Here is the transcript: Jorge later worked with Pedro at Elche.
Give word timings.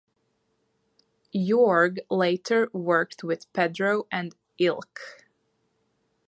Jorge 1.31 2.01
later 2.09 2.71
worked 2.73 3.23
with 3.23 3.53
Pedro 3.53 4.07
at 4.11 4.31
Elche. 4.59 5.21